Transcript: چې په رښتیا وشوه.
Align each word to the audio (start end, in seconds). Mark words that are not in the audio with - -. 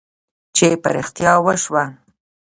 چې 0.55 0.67
په 0.81 0.89
رښتیا 0.95 1.33
وشوه. 1.45 1.83